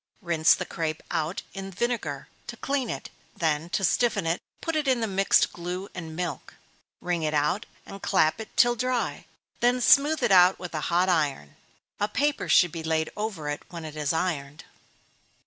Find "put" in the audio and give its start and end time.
4.59-4.75